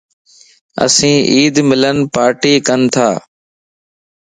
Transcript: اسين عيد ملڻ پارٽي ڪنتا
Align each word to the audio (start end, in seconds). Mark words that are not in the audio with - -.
اسين 0.85 1.17
عيد 1.31 1.55
ملڻ 1.69 1.95
پارٽي 2.13 2.53
ڪنتا 2.67 3.07